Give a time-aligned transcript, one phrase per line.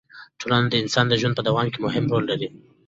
[0.39, 2.47] ټولنه د انسان د ژوند په دوام کې مهم رول لري.